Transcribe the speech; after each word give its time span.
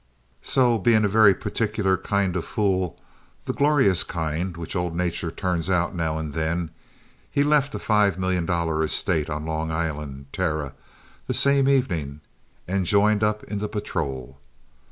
So, 0.41 0.79
being 0.79 1.05
a 1.05 1.07
very 1.07 1.35
particular 1.35 1.95
kind 1.95 2.35
of 2.35 2.43
a 2.45 2.47
fool, 2.47 2.97
the 3.45 3.53
glorious 3.53 4.01
kind 4.01 4.57
which 4.57 4.75
old 4.75 4.95
Nature 4.95 5.29
turns 5.29 5.69
out 5.69 5.93
now 5.93 6.17
and 6.17 6.33
then, 6.33 6.71
he 7.29 7.43
left 7.43 7.75
a 7.75 7.77
five 7.77 8.17
million 8.17 8.47
dollar 8.47 8.83
estate 8.83 9.29
on 9.29 9.45
Long 9.45 9.69
Island, 9.71 10.25
Terra, 10.33 10.73
that 11.27 11.33
same 11.35 11.69
evening, 11.69 12.21
and 12.67 12.87
joined 12.87 13.21
up 13.23 13.43
in 13.43 13.59
the 13.59 13.69
Patrol. 13.69 14.39